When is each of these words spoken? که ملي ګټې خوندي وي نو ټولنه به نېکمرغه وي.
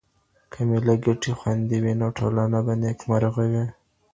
که 0.51 0.59
ملي 0.69 0.95
ګټې 1.05 1.31
خوندي 1.39 1.77
وي 1.83 1.93
نو 2.01 2.07
ټولنه 2.17 2.59
به 2.65 2.73
نېکمرغه 2.81 3.45
وي. 3.51 3.65